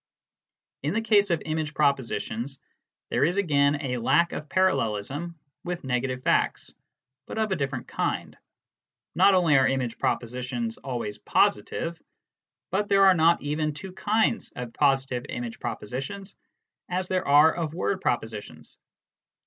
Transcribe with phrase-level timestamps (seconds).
[0.81, 2.59] In the case of image propositions,
[3.11, 6.73] there is again a lack of parallelism with negative facts,
[7.27, 8.35] but of a different kind.
[9.13, 12.01] Not only are image propositions always positive,
[12.71, 16.35] but there are not even two kinds of positive image propositions
[16.89, 18.79] as there are of word propositions.